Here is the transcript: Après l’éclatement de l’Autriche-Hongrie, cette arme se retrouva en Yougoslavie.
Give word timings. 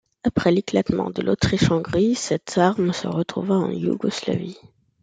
Après 0.23 0.51
l’éclatement 0.51 1.11
de 1.11 1.21
l’Autriche-Hongrie, 1.21 2.15
cette 2.15 2.57
arme 2.57 2.91
se 2.91 3.05
retrouva 3.07 3.53
en 3.53 3.69
Yougoslavie. 3.69 4.57